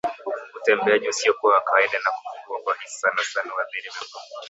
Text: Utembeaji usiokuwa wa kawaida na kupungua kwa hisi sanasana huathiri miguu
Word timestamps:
Utembeaji 0.57 1.09
usiokuwa 1.09 1.53
wa 1.53 1.61
kawaida 1.61 1.99
na 1.99 2.11
kupungua 2.11 2.63
kwa 2.63 2.73
hisi 2.83 2.99
sanasana 2.99 3.53
huathiri 3.53 3.89
miguu 3.89 4.25